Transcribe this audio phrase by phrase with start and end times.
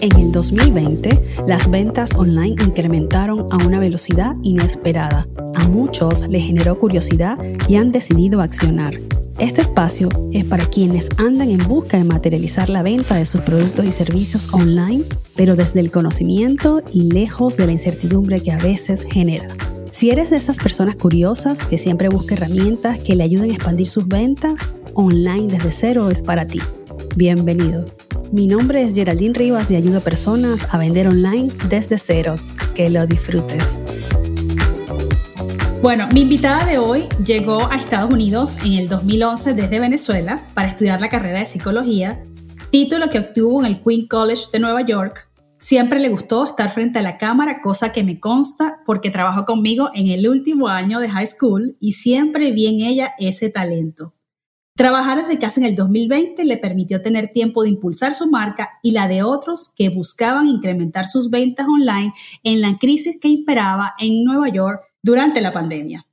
[0.00, 5.26] En el 2020, las ventas online incrementaron a una velocidad inesperada.
[5.56, 8.94] A muchos les generó curiosidad y han decidido accionar.
[9.40, 13.84] Este espacio es para quienes andan en busca de materializar la venta de sus productos
[13.84, 15.02] y servicios online,
[15.34, 19.48] pero desde el conocimiento y lejos de la incertidumbre que a veces genera.
[19.94, 23.86] Si eres de esas personas curiosas que siempre busca herramientas que le ayuden a expandir
[23.86, 24.54] sus ventas,
[24.94, 26.60] online desde cero es para ti.
[27.14, 27.84] Bienvenido.
[28.32, 32.34] Mi nombre es Geraldine Rivas y ayudo a personas a vender online desde cero.
[32.74, 33.80] Que lo disfrutes.
[35.80, 40.66] Bueno, mi invitada de hoy llegó a Estados Unidos en el 2011 desde Venezuela para
[40.66, 42.20] estudiar la carrera de psicología,
[42.72, 45.28] título que obtuvo en el Queen College de Nueva York.
[45.64, 49.88] Siempre le gustó estar frente a la cámara, cosa que me consta porque trabajó conmigo
[49.94, 54.12] en el último año de high school y siempre vi en ella ese talento.
[54.76, 58.90] Trabajar desde casa en el 2020 le permitió tener tiempo de impulsar su marca y
[58.90, 62.12] la de otros que buscaban incrementar sus ventas online
[62.42, 66.06] en la crisis que imperaba en Nueva York durante la pandemia.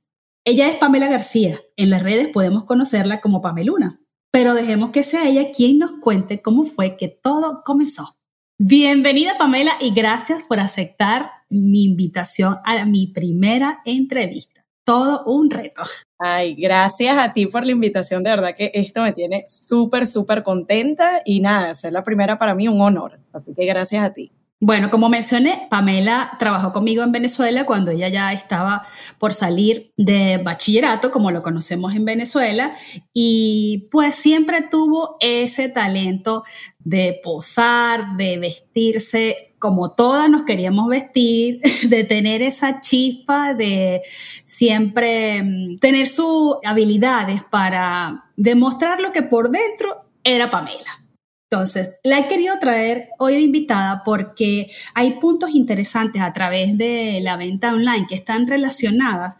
[0.46, 1.60] Ella es Pamela García.
[1.76, 4.00] En las redes podemos conocerla como Pameluna.
[4.30, 8.16] Pero dejemos que sea ella quien nos cuente cómo fue que todo comenzó.
[8.58, 15.82] Bienvenida Pamela y gracias por aceptar mi invitación a mi primera entrevista todo un reto.
[16.18, 18.22] Ay, gracias a ti por la invitación.
[18.22, 22.54] De verdad que esto me tiene súper, súper contenta y nada, ser la primera para
[22.54, 23.20] mí un honor.
[23.32, 24.32] Así que gracias a ti.
[24.64, 28.86] Bueno, como mencioné, Pamela trabajó conmigo en Venezuela cuando ella ya estaba
[29.18, 32.72] por salir de bachillerato, como lo conocemos en Venezuela,
[33.12, 36.44] y pues siempre tuvo ese talento
[36.78, 44.02] de posar, de vestirse como todas nos queríamos vestir, de tener esa chispa, de
[44.44, 51.01] siempre mm, tener sus habilidades para demostrar lo que por dentro era Pamela.
[51.52, 57.20] Entonces, la he querido traer hoy de invitada porque hay puntos interesantes a través de
[57.22, 59.34] la venta online que están relacionadas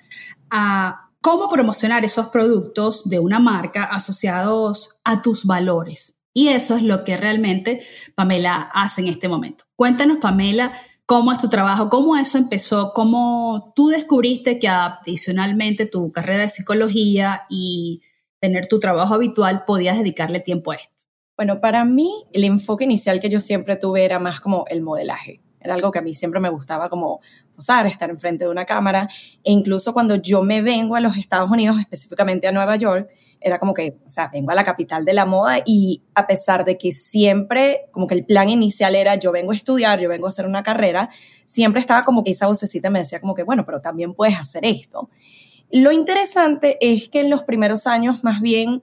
[0.50, 6.14] a cómo promocionar esos productos de una marca asociados a tus valores.
[6.34, 7.80] Y eso es lo que realmente
[8.14, 9.64] Pamela hace en este momento.
[9.74, 10.74] Cuéntanos, Pamela,
[11.06, 16.50] cómo es tu trabajo, cómo eso empezó, cómo tú descubriste que adicionalmente tu carrera de
[16.50, 18.02] psicología y
[18.38, 21.01] tener tu trabajo habitual podías dedicarle tiempo a esto.
[21.36, 25.40] Bueno, para mí el enfoque inicial que yo siempre tuve era más como el modelaje.
[25.60, 27.20] Era algo que a mí siempre me gustaba como
[27.54, 29.08] posar, estar enfrente de una cámara.
[29.42, 33.08] E incluso cuando yo me vengo a los Estados Unidos, específicamente a Nueva York,
[33.40, 36.64] era como que, o sea, vengo a la capital de la moda y a pesar
[36.64, 40.26] de que siempre, como que el plan inicial era yo vengo a estudiar, yo vengo
[40.26, 41.10] a hacer una carrera,
[41.44, 44.64] siempre estaba como que esa vocecita me decía como que, bueno, pero también puedes hacer
[44.64, 45.08] esto.
[45.70, 48.82] Lo interesante es que en los primeros años más bien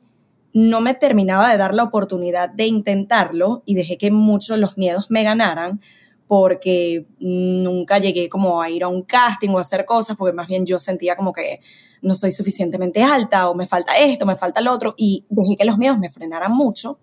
[0.53, 5.07] no me terminaba de dar la oportunidad de intentarlo y dejé que muchos los miedos
[5.09, 5.81] me ganaran
[6.27, 10.47] porque nunca llegué como a ir a un casting o a hacer cosas porque más
[10.47, 11.59] bien yo sentía como que
[12.01, 15.65] no soy suficientemente alta o me falta esto, me falta lo otro y dejé que
[15.65, 16.99] los miedos me frenaran mucho.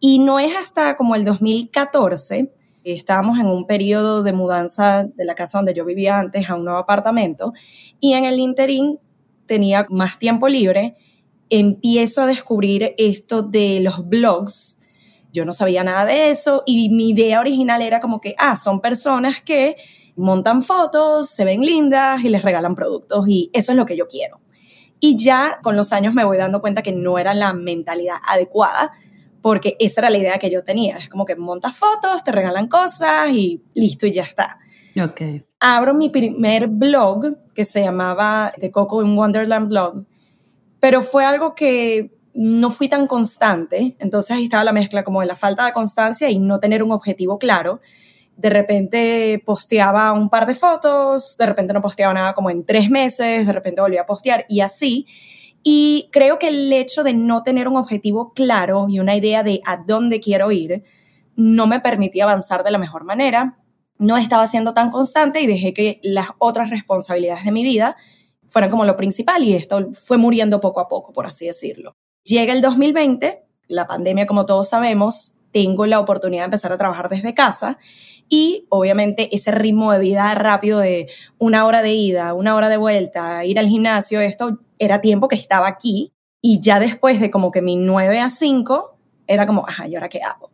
[0.00, 2.52] Y no es hasta como el 2014,
[2.84, 6.64] estábamos en un periodo de mudanza de la casa donde yo vivía antes a un
[6.64, 7.52] nuevo apartamento
[8.00, 8.98] y en el interín
[9.46, 10.96] tenía más tiempo libre
[11.52, 14.78] empiezo a descubrir esto de los blogs.
[15.32, 18.80] Yo no sabía nada de eso y mi idea original era como que, ah, son
[18.80, 19.76] personas que
[20.16, 24.08] montan fotos, se ven lindas y les regalan productos y eso es lo que yo
[24.08, 24.40] quiero.
[24.98, 28.92] Y ya con los años me voy dando cuenta que no era la mentalidad adecuada
[29.42, 30.96] porque esa era la idea que yo tenía.
[30.96, 34.58] Es como que montas fotos, te regalan cosas y listo y ya está.
[35.02, 35.20] Ok.
[35.60, 40.04] Abro mi primer blog que se llamaba The Coco in Wonderland Blog
[40.82, 45.36] pero fue algo que no fui tan constante, entonces estaba la mezcla como de la
[45.36, 47.80] falta de constancia y no tener un objetivo claro.
[48.36, 52.90] De repente posteaba un par de fotos, de repente no posteaba nada como en tres
[52.90, 55.06] meses, de repente volvía a postear y así.
[55.62, 59.60] Y creo que el hecho de no tener un objetivo claro y una idea de
[59.64, 60.82] a dónde quiero ir
[61.36, 63.56] no me permitía avanzar de la mejor manera.
[63.98, 67.96] No estaba siendo tan constante y dejé que las otras responsabilidades de mi vida
[68.52, 71.96] fueran como lo principal y esto fue muriendo poco a poco, por así decirlo.
[72.22, 77.08] Llega el 2020, la pandemia como todos sabemos, tengo la oportunidad de empezar a trabajar
[77.08, 77.78] desde casa
[78.28, 81.08] y obviamente ese ritmo de vida rápido de
[81.38, 85.36] una hora de ida, una hora de vuelta, ir al gimnasio, esto era tiempo que
[85.36, 86.12] estaba aquí
[86.42, 90.10] y ya después de como que mi 9 a 5 era como, ajá, ¿y ahora
[90.10, 90.50] qué hago?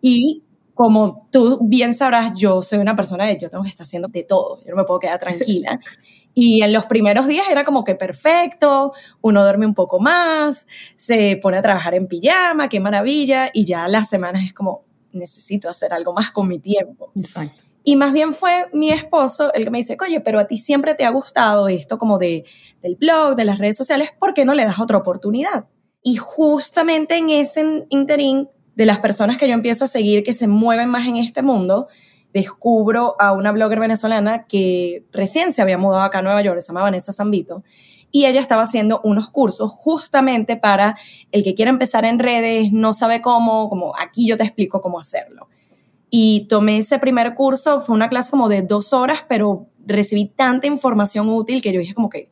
[0.00, 0.44] Y
[0.74, 4.22] como tú bien sabrás, yo soy una persona que yo tengo que estar haciendo de
[4.22, 5.80] todo, yo no me puedo quedar tranquila.
[6.34, 11.38] Y en los primeros días era como que perfecto, uno duerme un poco más, se
[11.42, 15.92] pone a trabajar en pijama, qué maravilla, y ya las semanas es como, necesito hacer
[15.92, 17.10] algo más con mi tiempo.
[17.16, 17.64] Exacto.
[17.82, 20.94] Y más bien fue mi esposo el que me dice, oye, pero a ti siempre
[20.94, 22.44] te ha gustado esto como de,
[22.82, 25.66] del blog, de las redes sociales, ¿por qué no le das otra oportunidad?
[26.02, 30.46] Y justamente en ese interín de las personas que yo empiezo a seguir que se
[30.46, 31.88] mueven más en este mundo,
[32.32, 36.68] descubro a una blogger venezolana que recién se había mudado acá a Nueva York, se
[36.68, 37.64] llama Vanessa Zambito,
[38.12, 40.96] y ella estaba haciendo unos cursos justamente para
[41.32, 44.98] el que quiera empezar en redes, no sabe cómo, como aquí yo te explico cómo
[44.98, 45.48] hacerlo.
[46.10, 50.66] Y tomé ese primer curso, fue una clase como de dos horas, pero recibí tanta
[50.66, 52.30] información útil que yo dije como que,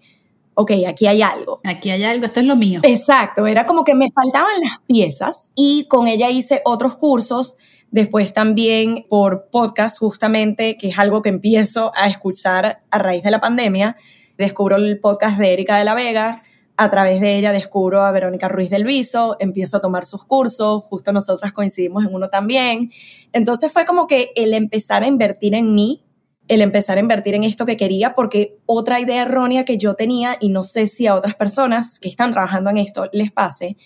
[0.55, 1.61] ok, aquí hay algo.
[1.63, 2.81] Aquí hay algo, esto es lo mío.
[2.83, 7.57] Exacto, era como que me faltaban las piezas y con ella hice otros cursos,
[7.91, 13.31] después también por podcast justamente, que es algo que empiezo a escuchar a raíz de
[13.31, 13.97] la pandemia,
[14.37, 16.43] descubro el podcast de Erika de la Vega,
[16.77, 20.85] a través de ella descubro a Verónica Ruiz del Viso, empiezo a tomar sus cursos,
[20.85, 22.93] justo nosotras coincidimos en uno también.
[23.33, 26.05] Entonces fue como que el empezar a invertir en mí
[26.49, 30.37] el empezar a invertir en esto que quería, porque otra idea errónea que yo tenía,
[30.41, 33.77] y no sé si a otras personas que están trabajando en esto les pase,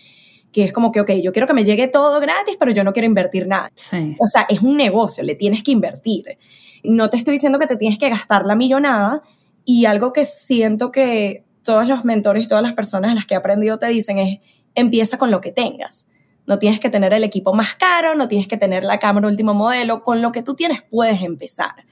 [0.52, 2.92] que es como que, ok, yo quiero que me llegue todo gratis, pero yo no
[2.92, 3.72] quiero invertir nada.
[4.18, 6.38] O sea, es un negocio, le tienes que invertir.
[6.84, 9.22] No te estoy diciendo que te tienes que gastar la millonada,
[9.64, 13.36] y algo que siento que todos los mentores, todas las personas en las que he
[13.36, 14.40] aprendido te dicen es,
[14.74, 16.06] empieza con lo que tengas.
[16.46, 19.54] No tienes que tener el equipo más caro, no tienes que tener la cámara último
[19.54, 21.86] modelo, con lo que tú tienes puedes empezar.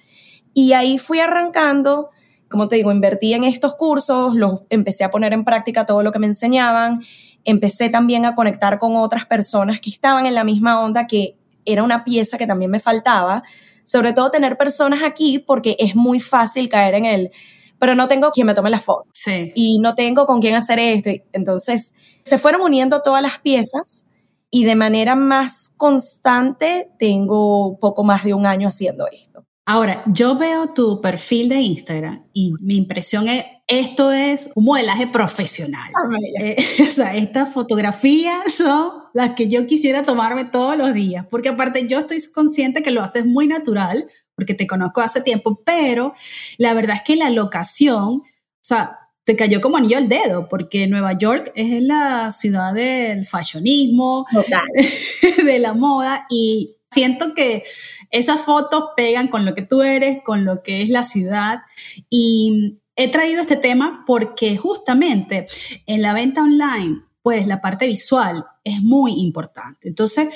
[0.53, 2.11] Y ahí fui arrancando,
[2.49, 6.11] como te digo, invertí en estos cursos, los empecé a poner en práctica todo lo
[6.11, 7.03] que me enseñaban,
[7.45, 11.83] empecé también a conectar con otras personas que estaban en la misma onda, que era
[11.83, 13.43] una pieza que también me faltaba,
[13.85, 17.31] sobre todo tener personas aquí porque es muy fácil caer en el,
[17.79, 19.53] pero no tengo quien me tome la foto sí.
[19.55, 21.11] y no tengo con quién hacer esto.
[21.33, 21.95] Entonces
[22.25, 24.05] se fueron uniendo todas las piezas
[24.51, 29.45] y de manera más constante tengo poco más de un año haciendo esto.
[29.73, 35.07] Ahora, yo veo tu perfil de Instagram y mi impresión es, esto es un modelaje
[35.07, 35.89] profesional.
[35.95, 36.09] Ah,
[36.41, 41.51] eh, o sea, estas fotografías son las que yo quisiera tomarme todos los días, porque
[41.51, 46.15] aparte yo estoy consciente que lo haces muy natural, porque te conozco hace tiempo, pero
[46.59, 48.25] la verdad es que la locación, o
[48.61, 54.27] sea, te cayó como anillo al dedo, porque Nueva York es la ciudad del fashionismo,
[54.33, 54.67] Total.
[55.45, 57.63] de la moda, y siento que
[58.11, 61.61] esas fotos pegan con lo que tú eres, con lo que es la ciudad.
[62.09, 65.47] Y he traído este tema porque justamente
[65.87, 69.89] en la venta online, pues la parte visual es muy importante.
[69.89, 70.29] Entonces,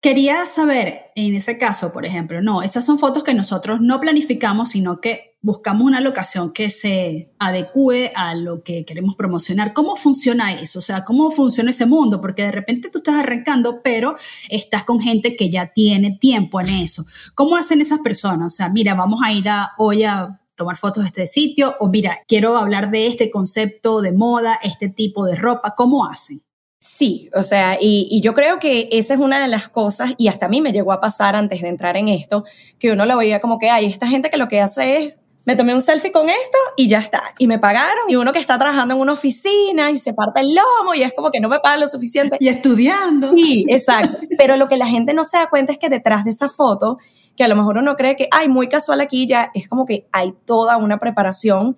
[0.00, 4.70] quería saber, en ese caso, por ejemplo, no, esas son fotos que nosotros no planificamos,
[4.70, 9.74] sino que buscamos una locación que se adecue a lo que queremos promocionar.
[9.74, 10.78] ¿Cómo funciona eso?
[10.78, 12.18] O sea, ¿cómo funciona ese mundo?
[12.18, 14.16] Porque de repente tú estás arrancando, pero
[14.48, 17.04] estás con gente que ya tiene tiempo en eso.
[17.34, 18.54] ¿Cómo hacen esas personas?
[18.54, 21.88] O sea, mira, vamos a ir a, hoy a tomar fotos de este sitio o
[21.88, 25.74] mira, quiero hablar de este concepto de moda, este tipo de ropa.
[25.76, 26.42] ¿Cómo hacen?
[26.80, 30.46] Sí, o sea, y, yo creo que esa es una de las cosas, y hasta
[30.46, 32.44] a mí me llegó a pasar antes de entrar en esto,
[32.78, 35.56] que uno lo veía como que, hay esta gente que lo que hace es me
[35.56, 37.22] tomé un selfie con esto y ya está.
[37.38, 38.08] Y me pagaron.
[38.08, 41.12] Y uno que está trabajando en una oficina y se parte el lomo y es
[41.12, 42.36] como que no me pagan lo suficiente.
[42.40, 43.34] Y estudiando.
[43.34, 44.18] Sí, exacto.
[44.38, 46.98] Pero lo que la gente no se da cuenta es que detrás de esa foto,
[47.36, 50.06] que a lo mejor uno cree que, ay, muy casual aquí, ya es como que
[50.12, 51.76] hay toda una preparación,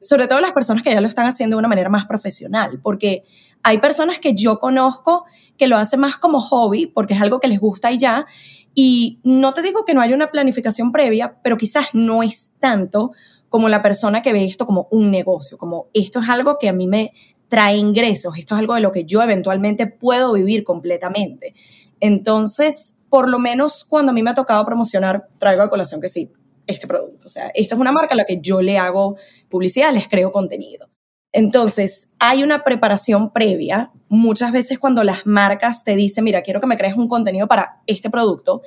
[0.00, 3.24] sobre todo las personas que ya lo están haciendo de una manera más profesional, porque
[3.64, 5.24] hay personas que yo conozco
[5.56, 8.26] que lo hacen más como hobby, porque es algo que les gusta y ya,
[8.74, 13.12] y no te digo que no haya una planificación previa, pero quizás no es tanto
[13.48, 16.72] como la persona que ve esto como un negocio, como esto es algo que a
[16.72, 17.12] mí me
[17.48, 21.54] trae ingresos, esto es algo de lo que yo eventualmente puedo vivir completamente.
[22.00, 26.08] Entonces, por lo menos cuando a mí me ha tocado promocionar, traigo a colación que
[26.08, 26.30] sí,
[26.66, 27.26] este producto.
[27.26, 29.16] O sea, esta es una marca a la que yo le hago
[29.48, 30.88] publicidad, les creo contenido.
[31.32, 33.90] Entonces, hay una preparación previa.
[34.08, 37.82] Muchas veces cuando las marcas te dicen, mira, quiero que me crees un contenido para
[37.86, 38.62] este producto,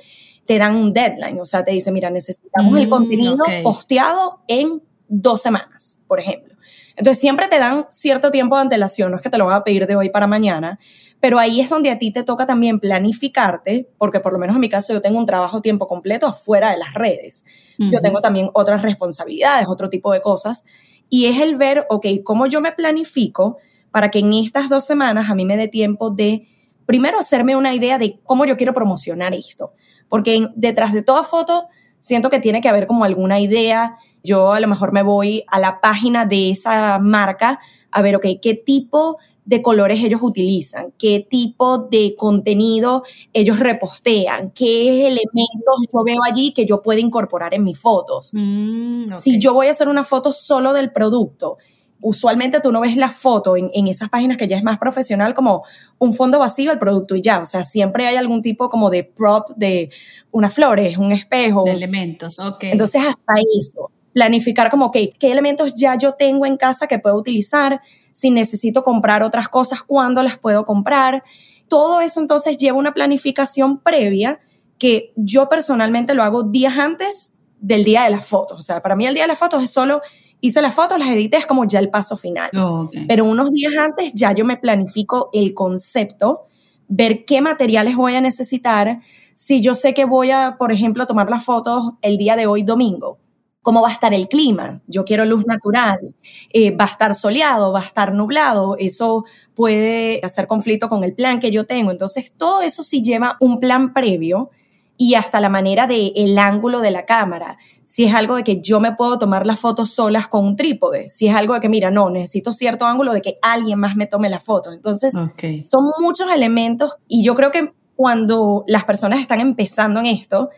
[0.46, 1.40] te dan un deadline.
[1.40, 6.54] O sea, te dicen, mira, necesitamos el Mm, contenido posteado en dos semanas, por ejemplo.
[6.96, 9.64] Entonces, siempre te dan cierto tiempo de antelación, no es que te lo van a
[9.64, 10.78] pedir de hoy para mañana,
[11.22, 14.60] pero ahí es donde a ti te toca también planificarte, porque por lo menos en
[14.60, 17.44] mi caso yo tengo un trabajo tiempo completo afuera de las redes.
[17.92, 20.64] Yo tengo también otras responsabilidades, otro tipo de cosas.
[21.08, 23.58] Y es el ver, ok, cómo yo me planifico
[23.92, 26.48] para que en estas dos semanas a mí me dé tiempo de,
[26.86, 29.74] primero, hacerme una idea de cómo yo quiero promocionar esto.
[30.08, 31.66] Porque en- detrás de toda foto
[32.00, 33.96] siento que tiene que haber como alguna idea.
[34.24, 37.60] Yo a lo mejor me voy a la página de esa marca
[37.92, 44.50] a ver, ok, qué tipo de colores ellos utilizan, qué tipo de contenido ellos repostean,
[44.50, 48.30] qué elementos yo veo allí que yo pueda incorporar en mis fotos.
[48.32, 51.58] Mm, si yo voy a hacer una foto solo del producto,
[52.02, 55.64] usualmente tú no ves la foto en, esas páginas que ya es más profesional como
[55.98, 57.40] un fondo vacío el producto y ya.
[57.40, 59.90] O sea, siempre hay algún tipo como de prop de
[60.30, 61.62] unas flores, un espejo.
[61.64, 62.64] De elementos, ok.
[62.64, 63.90] Entonces, hasta eso.
[64.12, 67.80] Planificar como, que ¿qué elementos ya yo tengo en casa que puedo utilizar?
[68.12, 71.22] Si necesito comprar otras cosas, ¿cuándo las puedo comprar?
[71.68, 74.40] Todo eso entonces lleva una planificación previa
[74.78, 78.58] que yo personalmente lo hago días antes del día de las fotos.
[78.58, 80.02] O sea, para mí el día de las fotos es solo
[80.42, 82.50] hice las fotos, las edité, es como ya el paso final.
[82.58, 86.48] Oh, Pero unos días antes ya yo me planifico el concepto,
[86.88, 89.00] ver qué materiales voy a necesitar.
[89.34, 92.64] Si yo sé que voy a, por ejemplo, tomar las fotos el día de hoy,
[92.64, 93.18] domingo,
[93.62, 94.82] ¿cómo va a estar el clima?
[94.86, 96.14] Yo quiero luz natural,
[96.50, 101.14] eh, va a estar soleado, va a estar nublado, eso puede hacer conflicto con el
[101.14, 101.90] plan que yo tengo.
[101.90, 104.50] Entonces, todo eso sí lleva un plan previo
[104.96, 107.58] y hasta la manera de el ángulo de la cámara.
[107.84, 111.08] Si es algo de que yo me puedo tomar las fotos solas con un trípode,
[111.08, 114.06] si es algo de que, mira, no, necesito cierto ángulo de que alguien más me
[114.06, 114.72] tome la foto.
[114.72, 120.50] Entonces, son muchos elementos y yo creo que cuando las personas están empezando en esto,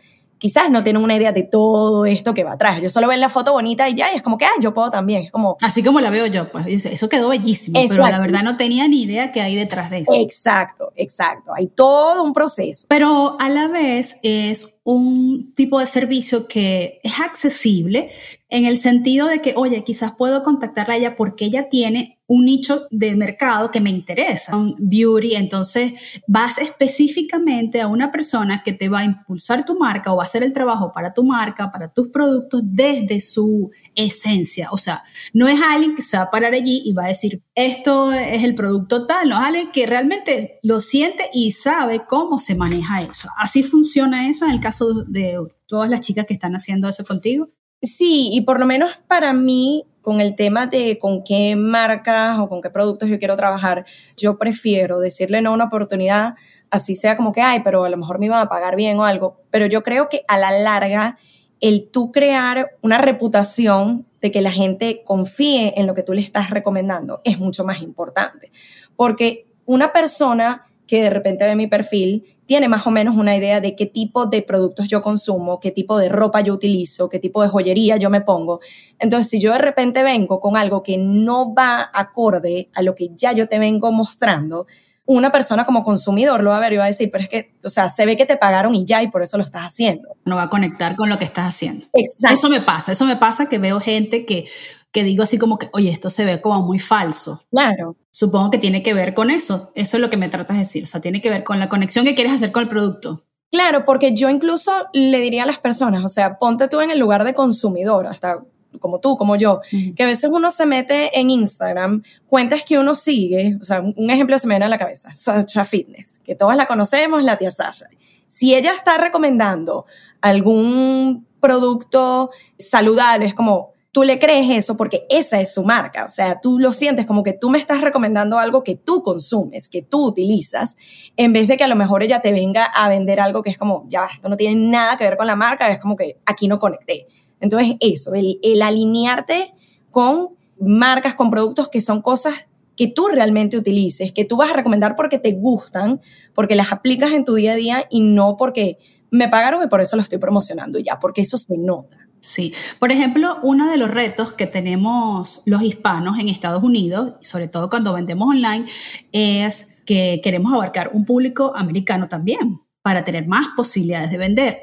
[0.45, 2.79] quizás no tienen una idea de todo esto que va atrás.
[2.79, 4.91] Yo solo ven la foto bonita y ya, y es como que, ah, yo puedo
[4.91, 5.23] también.
[5.23, 5.57] Es como...
[5.59, 9.01] Así como la veo yo, pues eso quedó bellísimo, pero la verdad no tenía ni
[9.01, 10.13] idea que hay detrás de eso.
[10.13, 11.51] Exacto, exacto.
[11.55, 12.85] Hay todo un proceso.
[12.89, 18.11] Pero a la vez es un tipo de servicio que es accesible
[18.49, 22.45] en el sentido de que, oye, quizás puedo contactarla a ella porque ella tiene un
[22.45, 25.93] nicho de mercado que me interesa, beauty, entonces
[26.27, 30.27] vas específicamente a una persona que te va a impulsar tu marca o va a
[30.27, 35.47] hacer el trabajo para tu marca, para tus productos desde su esencia, o sea, no
[35.47, 38.55] es alguien que se va a parar allí y va a decir, esto es el
[38.55, 43.29] producto tal, no es alguien que realmente lo siente y sabe cómo se maneja eso.
[43.37, 45.37] Así funciona eso en el caso de
[45.67, 47.49] todas las chicas que están haciendo eso contigo.
[47.81, 52.47] Sí, y por lo menos para mí, con el tema de con qué marcas o
[52.47, 53.85] con qué productos yo quiero trabajar,
[54.17, 56.35] yo prefiero decirle no a una oportunidad,
[56.69, 59.05] así sea como que, ay, pero a lo mejor me iban a pagar bien o
[59.05, 61.17] algo, pero yo creo que a la larga,
[61.61, 66.21] el tú crear una reputación de que la gente confíe en lo que tú le
[66.21, 68.51] estás recomendando es mucho más importante,
[68.95, 73.59] porque una persona que de repente ve mi perfil tiene más o menos una idea
[73.59, 77.41] de qué tipo de productos yo consumo, qué tipo de ropa yo utilizo, qué tipo
[77.41, 78.59] de joyería yo me pongo.
[78.99, 83.09] Entonces, si yo de repente vengo con algo que no va acorde a lo que
[83.15, 84.67] ya yo te vengo mostrando,
[85.05, 87.55] una persona como consumidor lo va a ver y va a decir, pero es que,
[87.63, 90.15] o sea, se ve que te pagaron y ya, y por eso lo estás haciendo.
[90.25, 91.87] No va a conectar con lo que estás haciendo.
[91.93, 92.33] Exacto.
[92.33, 94.45] Eso me pasa, eso me pasa que veo gente que,
[94.91, 97.43] que digo así como que, oye, esto se ve como muy falso.
[97.51, 97.95] Claro.
[98.09, 99.71] Supongo que tiene que ver con eso.
[99.75, 100.83] Eso es lo que me tratas de decir.
[100.83, 103.23] O sea, tiene que ver con la conexión que quieres hacer con el producto.
[103.51, 106.99] Claro, porque yo incluso le diría a las personas, o sea, ponte tú en el
[106.99, 108.39] lugar de consumidor, hasta
[108.79, 109.61] como tú, como yo,
[109.95, 114.09] que a veces uno se mete en Instagram, cuentas que uno sigue, o sea, un
[114.09, 117.51] ejemplo se me viene a la cabeza, Sasha Fitness, que todas la conocemos, la tía
[117.51, 117.87] Sasha.
[118.27, 119.85] Si ella está recomendando
[120.21, 126.11] algún producto saludable, es como, tú le crees eso porque esa es su marca, o
[126.11, 129.83] sea, tú lo sientes como que tú me estás recomendando algo que tú consumes, que
[129.83, 130.75] tú utilizas,
[131.15, 133.57] en vez de que a lo mejor ella te venga a vender algo que es
[133.57, 136.49] como, ya, esto no tiene nada que ver con la marca, es como que aquí
[136.49, 137.07] no conecté.
[137.45, 139.53] Entonces, eso, el, alinearte
[139.91, 144.55] con marcas, con productos que son cosas que tú realmente utilices, que tú vas a
[144.55, 146.01] recomendar porque te gustan,
[146.33, 148.77] porque las aplicas en tu día a día y no porque
[149.11, 151.97] me pagaron y por eso lo estoy promocionando ya, porque eso se nota.
[152.19, 157.47] Sí, por ejemplo, uno de los retos que tenemos los hispanos en Estados Unidos, sobre
[157.47, 158.65] todo cuando vendemos online,
[159.11, 164.57] es que queremos abarcar un público americano también para tener más posibilidades de vender.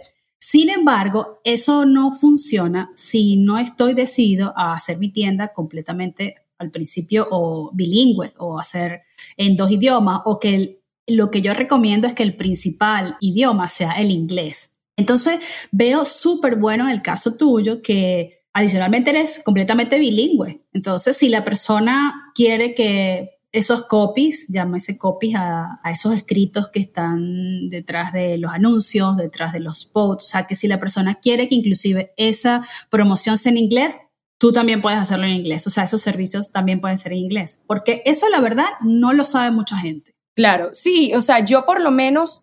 [0.53, 6.71] Sin embargo, eso no funciona si no estoy decidido a hacer mi tienda completamente al
[6.71, 9.01] principio o bilingüe o hacer
[9.39, 13.93] en dos idiomas o que lo que yo recomiendo es que el principal idioma sea
[13.93, 14.75] el inglés.
[14.99, 15.41] Entonces,
[15.71, 20.67] veo súper bueno en el caso tuyo que adicionalmente eres completamente bilingüe.
[20.75, 26.81] Entonces, si la persona quiere que esos copies, llámese copies a, a, esos escritos que
[26.81, 30.25] están detrás de los anuncios, detrás de los posts.
[30.25, 33.95] O sea, que si la persona quiere que inclusive esa promoción sea en inglés,
[34.39, 35.67] tú también puedes hacerlo en inglés.
[35.69, 37.61] O sea, esos servicios también pueden ser en inglés.
[37.69, 40.17] Porque eso, la verdad, no lo sabe mucha gente.
[40.35, 42.43] Claro, sí, o sea, yo por lo menos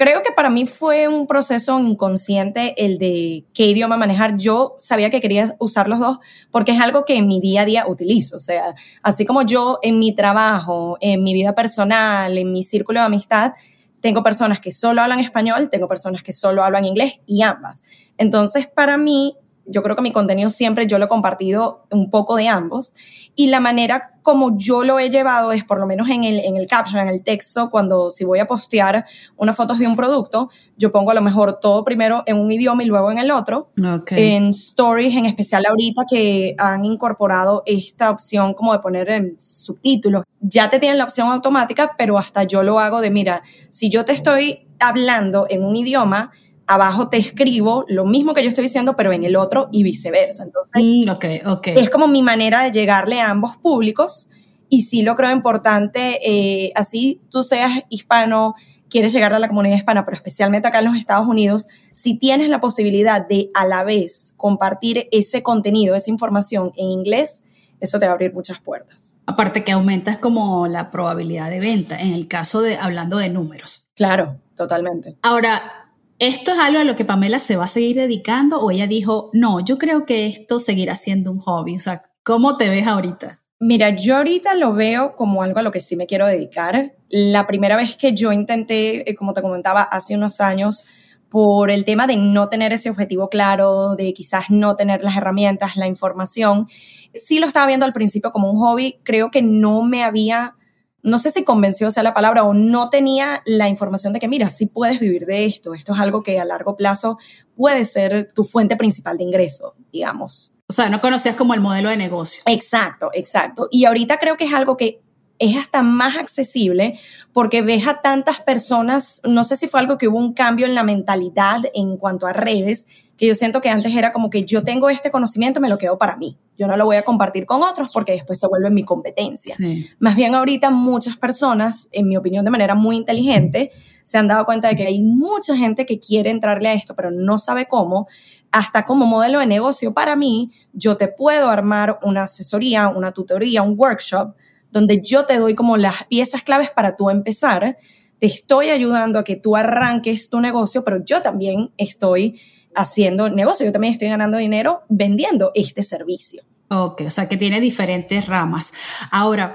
[0.00, 4.34] Creo que para mí fue un proceso inconsciente el de qué idioma manejar.
[4.38, 7.64] Yo sabía que quería usar los dos porque es algo que en mi día a
[7.66, 8.36] día utilizo.
[8.36, 13.00] O sea, así como yo en mi trabajo, en mi vida personal, en mi círculo
[13.00, 13.52] de amistad,
[14.00, 17.82] tengo personas que solo hablan español, tengo personas que solo hablan inglés y ambas.
[18.16, 19.36] Entonces, para mí,
[19.66, 22.92] yo creo que mi contenido siempre yo lo he compartido un poco de ambos
[23.36, 26.56] y la manera como yo lo he llevado es por lo menos en el, en
[26.56, 30.50] el caption, en el texto, cuando si voy a postear unas fotos de un producto,
[30.76, 33.70] yo pongo a lo mejor todo primero en un idioma y luego en el otro.
[34.10, 40.24] En stories, en especial ahorita que han incorporado esta opción como de poner en subtítulos,
[40.40, 44.04] ya te tienen la opción automática, pero hasta yo lo hago de, mira, si yo
[44.04, 46.32] te estoy hablando en un idioma,
[46.70, 50.44] abajo te escribo lo mismo que yo estoy diciendo, pero en el otro y viceversa.
[50.44, 54.28] Entonces, mm, es como mi manera de llegarle a ambos públicos
[54.68, 58.54] y sí lo creo importante, eh, así tú seas hispano,
[58.88, 62.48] quieres llegar a la comunidad hispana, pero especialmente acá en los Estados Unidos, si tienes
[62.48, 67.42] la posibilidad de a la vez compartir ese contenido, esa información en inglés,
[67.80, 69.16] eso te va a abrir muchas puertas.
[69.26, 73.88] Aparte que aumentas como la probabilidad de venta, en el caso de hablando de números.
[73.96, 75.16] Claro, totalmente.
[75.22, 75.79] Ahora,
[76.20, 79.30] ¿Esto es algo a lo que Pamela se va a seguir dedicando o ella dijo,
[79.32, 81.76] no, yo creo que esto seguirá siendo un hobby?
[81.76, 83.40] O sea, ¿cómo te ves ahorita?
[83.58, 86.92] Mira, yo ahorita lo veo como algo a lo que sí me quiero dedicar.
[87.08, 90.84] La primera vez que yo intenté, eh, como te comentaba, hace unos años,
[91.30, 95.76] por el tema de no tener ese objetivo claro, de quizás no tener las herramientas,
[95.76, 96.68] la información,
[97.14, 99.00] sí lo estaba viendo al principio como un hobby.
[99.04, 100.54] Creo que no me había
[101.02, 104.50] no sé si convenció sea la palabra o no tenía la información de que, mira,
[104.50, 107.18] sí puedes vivir de esto, esto es algo que a largo plazo
[107.56, 110.54] puede ser tu fuente principal de ingreso, digamos.
[110.68, 112.42] O sea, no conocías como el modelo de negocio.
[112.46, 113.68] Exacto, exacto.
[113.70, 115.02] Y ahorita creo que es algo que
[115.40, 117.00] es hasta más accesible
[117.32, 120.74] porque ves a tantas personas, no sé si fue algo que hubo un cambio en
[120.74, 124.62] la mentalidad en cuanto a redes, que yo siento que antes era como que yo
[124.62, 126.38] tengo este conocimiento, me lo quedo para mí.
[126.56, 129.56] Yo no lo voy a compartir con otros porque después se vuelve mi competencia.
[129.98, 133.72] Más bien ahorita muchas personas, en mi opinión de manera muy inteligente,
[134.04, 137.10] se han dado cuenta de que hay mucha gente que quiere entrarle a esto, pero
[137.10, 138.08] no sabe cómo.
[138.52, 143.62] Hasta como modelo de negocio, para mí, yo te puedo armar una asesoría, una tutoría,
[143.62, 144.34] un workshop,
[144.70, 147.78] donde yo te doy como las piezas claves para tú empezar.
[148.18, 152.40] Te estoy ayudando a que tú arranques tu negocio, pero yo también estoy
[152.74, 156.42] haciendo negocio, yo también estoy ganando dinero vendiendo este servicio.
[156.68, 158.72] Ok, o sea que tiene diferentes ramas.
[159.10, 159.54] Ahora,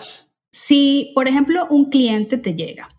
[0.51, 2.89] si por ejemplo un cliente te llega,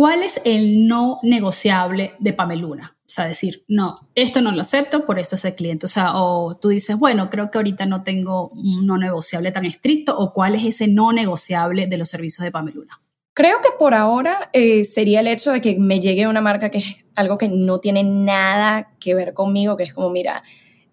[0.00, 2.96] ¿cuál es el no negociable de Pameluna?
[3.00, 5.84] O sea, decir, no, esto no lo acepto, por eso es el cliente.
[5.84, 9.66] O sea, o tú dices, bueno, creo que ahorita no tengo un no negociable tan
[9.66, 12.98] estricto, o cuál es ese no negociable de los servicios de Pameluna.
[13.34, 16.78] Creo que por ahora eh, sería el hecho de que me llegue una marca que
[16.78, 20.42] es algo que no tiene nada que ver conmigo, que es como, mira,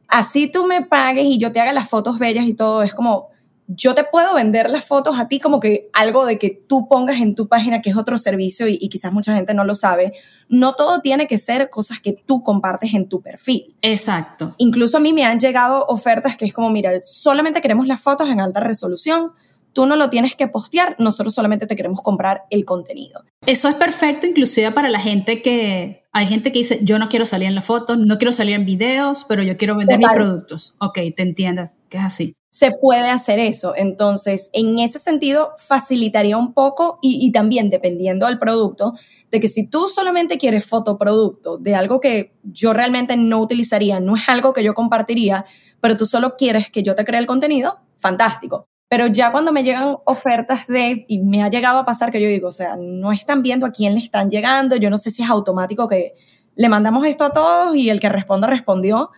[0.09, 3.29] así tú me pagues y yo te haga las fotos bellas y todo, es como,
[3.67, 7.19] yo te puedo vender las fotos a ti como que algo de que tú pongas
[7.19, 10.13] en tu página, que es otro servicio y, y, quizás mucha gente no lo sabe.
[10.47, 13.75] No todo tiene que ser cosas que tú compartes en tu perfil.
[13.81, 14.55] Exacto.
[14.57, 18.29] Incluso a mí me han llegado ofertas que es como, mira, solamente queremos las fotos
[18.29, 19.33] en alta resolución,
[19.73, 23.25] tú no lo tienes que postear, nosotros solamente te queremos comprar el contenido.
[23.45, 27.25] Eso es perfecto inclusive para la gente que, hay gente que dice, yo no quiero
[27.25, 30.73] salir en las fotos, no quiero salir en videos, pero yo quiero vender mis productos.
[30.79, 32.35] Ok, te entiendo que es así.
[32.49, 33.73] Se puede hacer eso.
[33.75, 38.93] Entonces, en ese sentido, facilitaría un poco y, también dependiendo del producto,
[39.31, 44.15] de que si tú solamente quieres fotoproducto de algo que yo realmente no utilizaría, no
[44.15, 45.45] es algo que yo compartiría,
[45.81, 48.67] pero tú solo quieres que yo te cree el contenido, fantástico.
[48.89, 52.29] Pero ya cuando me llegan ofertas de, y me ha llegado a pasar que yo
[52.29, 55.23] digo, o sea, no están viendo a quién le están llegando, yo no sé si
[55.23, 56.13] es automático que
[56.55, 59.11] le mandamos esto a todos y el que responda respondió.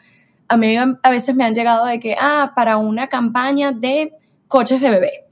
[0.49, 4.11] A mí a veces me han llegado de que, ah, para una campaña de
[4.47, 5.25] coches de bebé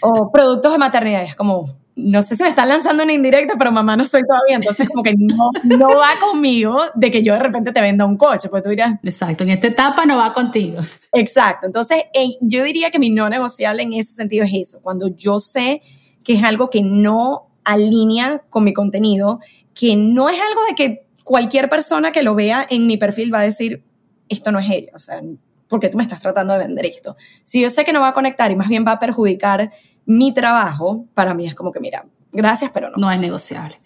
[0.00, 1.24] o productos de maternidad.
[1.24, 4.56] es como, no sé si me están lanzando una indirecta, pero mamá no soy todavía,
[4.56, 8.16] entonces como que no, no va conmigo de que yo de repente te venda un
[8.16, 8.98] coche, pues tú dirás.
[9.02, 10.78] Exacto, en esta etapa no va contigo.
[11.12, 12.04] Exacto, entonces
[12.40, 15.82] yo diría que mi no negociable en ese sentido es eso, cuando yo sé
[16.24, 19.40] que es algo que no alinea con mi contenido,
[19.74, 23.40] que no es algo de que cualquier persona que lo vea en mi perfil va
[23.40, 23.82] a decir,
[24.28, 25.20] esto no es ella, o sea,
[25.68, 27.16] ¿por qué tú me estás tratando de vender esto?
[27.42, 29.72] Si yo sé que no va a conectar y más bien va a perjudicar
[30.06, 32.96] mi trabajo, para mí es como que, mira, gracias, pero no.
[32.96, 33.80] No es negociable.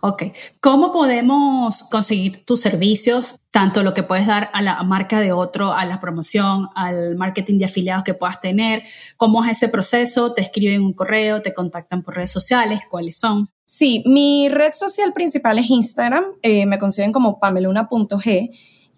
[0.00, 0.24] Ok.
[0.60, 5.72] ¿Cómo podemos conseguir tus servicios, tanto lo que puedes dar a la marca de otro,
[5.72, 8.82] a la promoción, al marketing de afiliados que puedas tener?
[9.16, 10.34] ¿Cómo es ese proceso?
[10.34, 11.42] ¿Te escriben un correo?
[11.42, 12.80] ¿Te contactan por redes sociales?
[12.90, 13.50] ¿Cuáles son?
[13.64, 18.50] Sí, mi red social principal es Instagram, eh, me consiguen como pameluna.g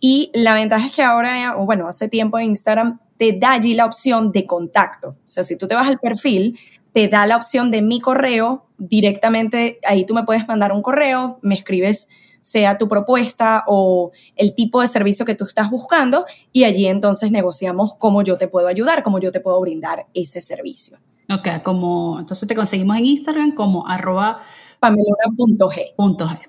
[0.04, 3.74] y la ventaja es que ahora, o bueno, hace tiempo en Instagram te da allí
[3.74, 5.10] la opción de contacto.
[5.10, 6.58] O sea, si tú te vas al perfil,
[6.92, 11.38] te da la opción de mi correo directamente, ahí tú me puedes mandar un correo,
[11.40, 12.08] me escribes
[12.40, 17.30] sea tu propuesta o el tipo de servicio que tú estás buscando y allí entonces
[17.30, 20.98] negociamos cómo yo te puedo ayudar, cómo yo te puedo brindar ese servicio.
[21.32, 24.42] Ok, como entonces te conseguimos en Instagram como arroba
[24.80, 25.94] pamelona.g.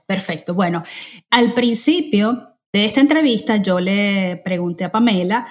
[0.07, 0.55] Perfecto.
[0.55, 0.81] Bueno,
[1.29, 5.45] al principio de esta entrevista yo le pregunté a Pamela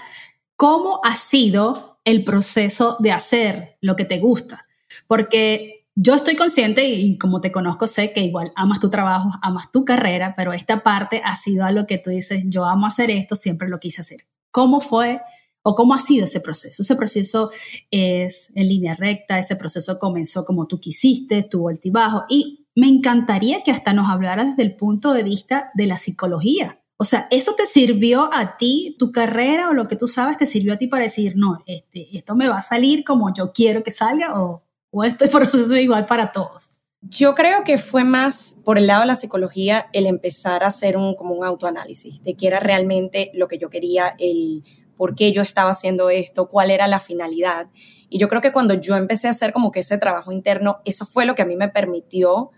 [0.57, 4.67] cómo ha sido el proceso de hacer lo que te gusta,
[5.07, 9.71] porque yo estoy consciente y, como te conozco sé que igual amas tu trabajo, amas
[9.71, 13.37] tu carrera, pero esta parte ha sido algo que tú dices, yo amo hacer esto,
[13.37, 14.27] siempre lo quise hacer.
[14.51, 15.21] ¿Cómo fue
[15.63, 16.83] o cómo ha sido ese proceso?
[16.83, 17.51] Ese proceso
[17.91, 23.63] es en línea recta, ese proceso comenzó como tú quisiste, tuvo altibajo y me encantaría
[23.63, 26.82] que hasta nos hablaras desde el punto de vista de la psicología.
[27.03, 30.47] O sea, ¿eso te sirvió a ti, tu carrera o lo que tú sabes te
[30.47, 33.83] sirvió a ti para decir, no, este, esto me va a salir como yo quiero
[33.83, 34.63] que salga o,
[34.93, 36.71] o este proceso es igual para todos?
[37.01, 40.97] Yo creo que fue más por el lado de la psicología el empezar a hacer
[40.97, 44.63] un, como un autoanálisis de qué era realmente lo que yo quería, el
[44.97, 47.67] por qué yo estaba haciendo esto, cuál era la finalidad.
[48.11, 51.05] Y yo creo que cuando yo empecé a hacer como que ese trabajo interno, eso
[51.05, 52.53] fue lo que a mí me permitió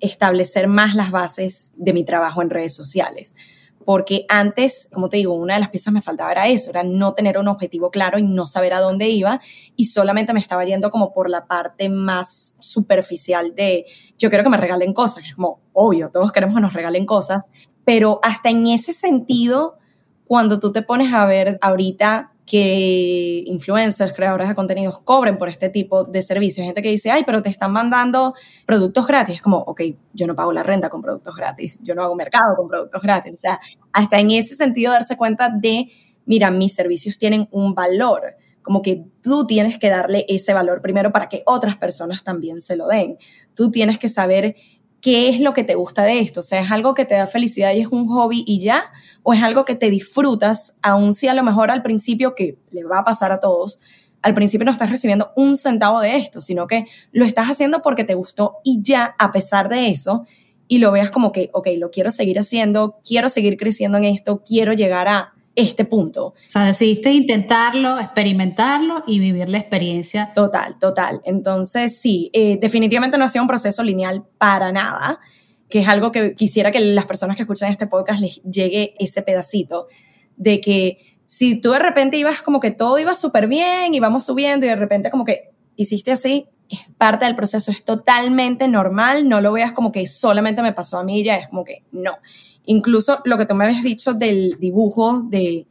[0.00, 3.34] establecer más las bases de mi trabajo en redes sociales.
[3.90, 7.12] Porque antes, como te digo, una de las piezas me faltaba era eso, era no
[7.12, 9.40] tener un objetivo claro y no saber a dónde iba
[9.74, 14.50] y solamente me estaba yendo como por la parte más superficial de yo quiero que
[14.50, 17.50] me regalen cosas, es como obvio, todos queremos que nos regalen cosas,
[17.84, 19.78] pero hasta en ese sentido,
[20.24, 25.68] cuando tú te pones a ver ahorita que influencers, creadores de contenidos cobren por este
[25.68, 26.66] tipo de servicios.
[26.66, 28.34] Gente que dice, ay, pero te están mandando
[28.66, 29.40] productos gratis.
[29.40, 29.82] Como, ok,
[30.14, 33.34] yo no pago la renta con productos gratis, yo no hago mercado con productos gratis.
[33.34, 33.60] O sea,
[33.92, 35.92] hasta en ese sentido darse cuenta de,
[36.26, 38.34] mira, mis servicios tienen un valor.
[38.62, 42.74] Como que tú tienes que darle ese valor primero para que otras personas también se
[42.74, 43.16] lo den.
[43.54, 44.56] Tú tienes que saber
[45.00, 46.40] qué es lo que te gusta de esto.
[46.40, 49.32] O sea, es algo que te da felicidad y es un hobby y ya, o
[49.32, 52.98] es algo que te disfrutas, aun si a lo mejor al principio, que le va
[52.98, 53.80] a pasar a todos,
[54.22, 58.04] al principio no estás recibiendo un centavo de esto, sino que lo estás haciendo porque
[58.04, 60.26] te gustó y ya, a pesar de eso,
[60.68, 64.42] y lo veas como que, ok, lo quiero seguir haciendo, quiero seguir creciendo en esto,
[64.44, 66.26] quiero llegar a este punto.
[66.26, 70.32] O sea, decidiste intentarlo, experimentarlo y vivir la experiencia.
[70.34, 71.20] Total, total.
[71.24, 75.20] Entonces, sí, eh, definitivamente no ha sido un proceso lineal para nada,
[75.68, 79.22] que es algo que quisiera que las personas que escuchan este podcast les llegue ese
[79.22, 79.86] pedacito
[80.36, 84.66] de que si tú de repente ibas como que todo iba súper bien, íbamos subiendo
[84.66, 89.40] y de repente como que hiciste así, es parte del proceso, es totalmente normal, no
[89.40, 92.18] lo veas como que solamente me pasó a mí, ya es como que no.
[92.70, 95.66] Incluso lo que tú me habías dicho del dibujo, de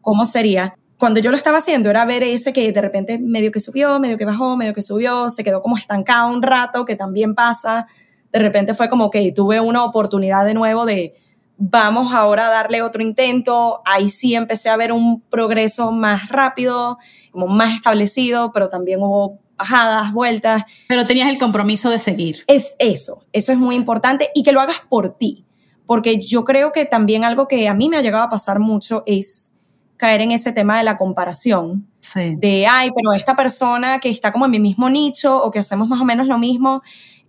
[0.00, 3.58] cómo sería, cuando yo lo estaba haciendo era ver ese que de repente medio que
[3.58, 7.34] subió, medio que bajó, medio que subió, se quedó como estancado un rato, que también
[7.34, 7.88] pasa.
[8.32, 11.16] De repente fue como que tuve una oportunidad de nuevo de
[11.56, 13.82] vamos ahora a darle otro intento.
[13.84, 16.98] Ahí sí empecé a ver un progreso más rápido,
[17.32, 20.62] como más establecido, pero también hubo bajadas, vueltas.
[20.86, 22.44] Pero tenías el compromiso de seguir.
[22.46, 25.44] Es eso, eso es muy importante y que lo hagas por ti
[25.86, 29.02] porque yo creo que también algo que a mí me ha llegado a pasar mucho
[29.06, 29.52] es
[29.96, 31.86] caer en ese tema de la comparación.
[32.00, 32.34] Sí.
[32.36, 35.88] De, ay, pero esta persona que está como en mi mismo nicho o que hacemos
[35.88, 36.82] más o menos lo mismo,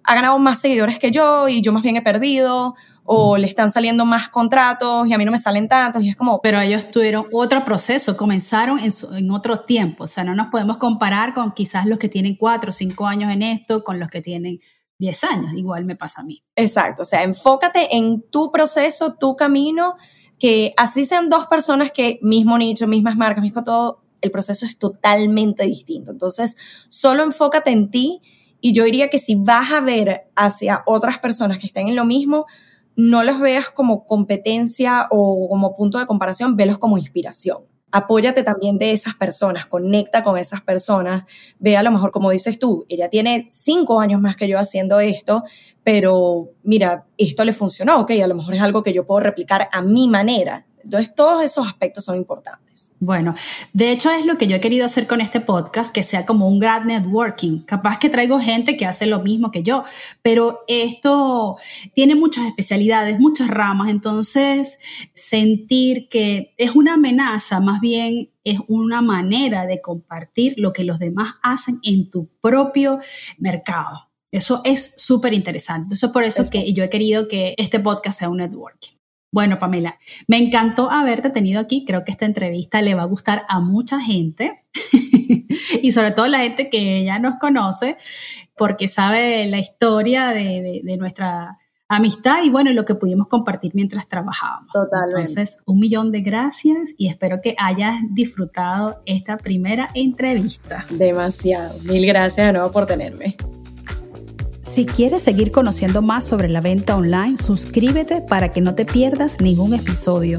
[0.03, 3.69] ha ganado más seguidores que yo y yo más bien he perdido, o le están
[3.69, 6.41] saliendo más contratos y a mí no me salen tantos, y es como...
[6.41, 10.77] Pero ellos tuvieron otro proceso, comenzaron en, en otro tiempo, o sea, no nos podemos
[10.77, 14.21] comparar con quizás los que tienen cuatro o cinco años en esto, con los que
[14.21, 14.59] tienen
[14.97, 16.43] 10 años, igual me pasa a mí.
[16.55, 19.95] Exacto, o sea, enfócate en tu proceso, tu camino,
[20.39, 24.77] que así sean dos personas que mismo nicho, mismas marcas, mismo todo, el proceso es
[24.77, 26.11] totalmente distinto.
[26.11, 26.57] Entonces,
[26.89, 28.21] solo enfócate en ti
[28.61, 32.05] y yo diría que si vas a ver hacia otras personas que estén en lo
[32.05, 32.45] mismo,
[32.95, 38.77] no los veas como competencia o como punto de comparación, velos como inspiración apóyate también
[38.77, 41.23] de esas personas, conecta con esas personas,
[41.59, 44.99] ve a lo mejor como dices tú, ella tiene cinco años más que yo haciendo
[44.99, 45.43] esto,
[45.81, 49.69] pero mira, esto le funcionó, ok, a lo mejor es algo que yo puedo replicar
[49.71, 50.65] a mi manera.
[50.85, 52.91] Entonces, todos esos aspectos son importantes.
[52.99, 53.33] Bueno,
[53.73, 56.47] de hecho es lo que yo he querido hacer con este podcast, que sea como
[56.47, 57.59] un grad networking.
[57.61, 59.83] Capaz que traigo gente que hace lo mismo que yo,
[60.21, 61.57] pero esto
[61.93, 64.77] tiene muchas especialidades, muchas ramas, entonces
[65.13, 70.99] sentir que es una amenaza, más bien es una manera de compartir lo que los
[70.99, 72.99] demás hacen en tu propio
[73.39, 74.09] mercado.
[74.31, 75.85] Eso es súper interesante.
[75.85, 78.95] Entonces, por eso es que yo he querido que este podcast sea un networking.
[79.35, 81.83] Bueno, Pamela, me encantó haberte tenido aquí.
[81.85, 84.63] Creo que esta entrevista le va a gustar a mucha gente
[85.81, 87.97] y sobre todo la gente que ya nos conoce
[88.55, 91.57] porque sabe la historia de, nuestra
[91.89, 94.71] amistad y bueno, lo que pudimos compartir mientras trabajábamos.
[94.71, 95.19] Totalmente.
[95.19, 100.85] Entonces, un millón de gracias y espero que hayas disfrutado esta primera entrevista.
[100.91, 101.77] Demasiado.
[101.83, 103.35] Mil gracias de nuevo por tenerme.
[104.75, 109.39] Si quieres seguir conociendo más sobre la venta online, suscríbete para que no te pierdas
[109.39, 110.37] ningún episodio.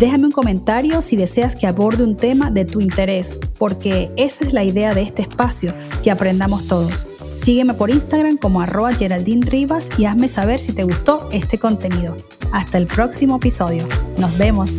[0.00, 4.52] Déjame un comentario si deseas que aborde un tema de tu interés, porque esa es
[4.52, 7.06] la idea de este espacio, que aprendamos todos.
[7.40, 12.16] Sígueme por Instagram como arroba y hazme saber si te gustó este contenido.
[12.50, 13.86] Hasta el próximo episodio.
[14.18, 14.78] Nos vemos.